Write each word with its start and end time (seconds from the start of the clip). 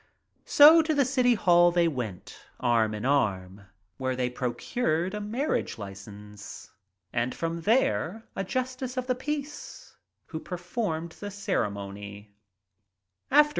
So 0.47 0.81
to. 0.81 0.95
the 0.95 1.05
city 1.05 1.35
hall 1.35 1.69
they 1.71 1.87
went, 1.87 2.39
arm 2.59 2.95
in 2.95 3.05
arm, 3.05 3.67
where 3.99 4.15
they 4.15 4.31
procured 4.31 5.13
a 5.13 5.21
marriage 5.21 5.77
license, 5.77 6.71
and 7.13 7.35
from 7.35 7.61
there 7.61 8.23
to 8.33 8.39
a 8.39 8.43
Justice 8.43 8.97
of 8.97 9.05
the 9.05 9.13
Peace 9.13 9.95
who 10.25 10.39
performed 10.39 11.11
the 11.19 11.29
ceremony. 11.29 12.33